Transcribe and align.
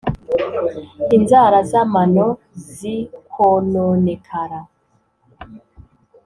inzara 1.15 1.57
z'amano 1.71 2.27
zikwononekara 2.73 4.59